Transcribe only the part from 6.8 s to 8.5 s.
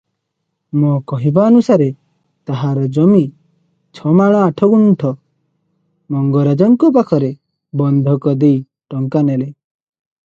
ପାଖରେ ବନ୍ଧକ